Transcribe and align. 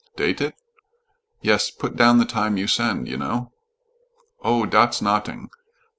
"Date 0.15 0.41
it?" 0.41 0.55
"Yes. 1.41 1.69
Put 1.69 1.95
down 1.95 2.17
the 2.17 2.25
time 2.25 2.57
you 2.57 2.65
send, 2.65 3.07
you 3.07 3.17
know." 3.17 3.51
"Oh, 4.41 4.65
dat's 4.65 4.99
not'ing. 4.99 5.51